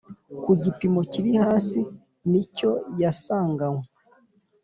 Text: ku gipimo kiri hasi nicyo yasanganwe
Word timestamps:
ku 0.43 0.51
gipimo 0.63 1.01
kiri 1.11 1.31
hasi 1.41 1.79
nicyo 2.29 2.71
yasanganwe 3.01 3.83